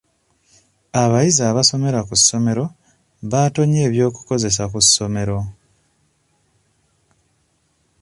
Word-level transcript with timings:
Abayizi 1.03 1.41
abasomera 1.51 1.99
ku 2.07 2.13
ssomero 2.19 2.65
batonye 3.31 3.79
eby'okukozesa 3.87 4.63
ku 4.71 4.79
ssomero. 4.85 5.37